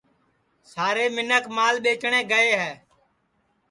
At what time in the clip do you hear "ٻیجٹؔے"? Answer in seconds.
1.83-2.21